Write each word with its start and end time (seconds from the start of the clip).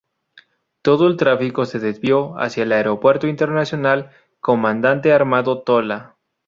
Todo 0.81 1.05
el 1.05 1.15
tráfico 1.15 1.65
se 1.65 1.77
desvió 1.77 2.35
hacia 2.39 2.63
el 2.63 2.71
aeropuerto 2.71 3.27
internacional 3.27 4.09
Comandante 4.39 5.13
Armando 5.13 5.61
Tola. 5.61 6.15